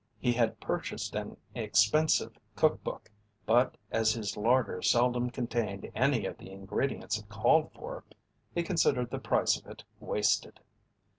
He 0.19 0.33
had 0.33 0.59
purchased 0.59 1.13
an 1.13 1.37
expensive 1.53 2.39
cook 2.55 2.83
book, 2.83 3.11
but 3.45 3.77
as 3.91 4.13
his 4.13 4.35
larder 4.35 4.81
seldom 4.81 5.29
contained 5.29 5.91
any 5.93 6.25
of 6.25 6.39
the 6.39 6.49
ingredients 6.49 7.19
it 7.19 7.29
called 7.29 7.71
for, 7.75 8.03
he 8.55 8.63
considered 8.63 9.11
the 9.11 9.19
price 9.19 9.57
of 9.57 9.67
it 9.67 9.83
wasted. 9.99 10.59